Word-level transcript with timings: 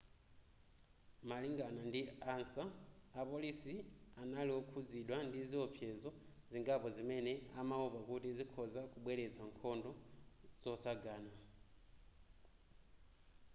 malingana 1.29 1.81
ndi 1.89 2.01
ansa 2.33 2.63
apolisi 3.21 3.73
anali 4.21 4.51
okhudzidwa 4.61 5.17
ndi 5.27 5.39
ziwopsezo 5.49 6.09
zingapo 6.51 6.87
zimene 6.95 7.33
amawopa 7.59 7.99
kuti 8.07 8.29
zikhoza 8.37 8.81
kubweretsa 8.91 9.41
nkhondo 9.49 9.91
zotsagana 10.63 11.33